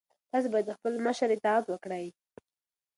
تاسو 0.31 0.47
باید 0.51 0.65
د 0.67 0.71
خپل 0.77 0.93
مشر 1.05 1.27
اطاعت 1.35 1.65
وکړئ. 1.69 2.05